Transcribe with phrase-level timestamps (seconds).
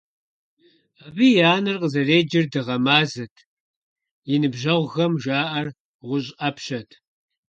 [1.05, 3.35] Абы и анэр къызэреджэр Дыгъэ-Мазэт,
[4.33, 5.67] и ныбжьэгъухэм жаӀэр
[6.07, 6.89] ГъущӀ Ӏэпщэт!